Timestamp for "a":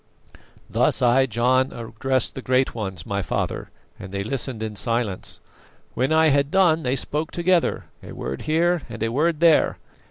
8.01-8.11, 9.03-9.11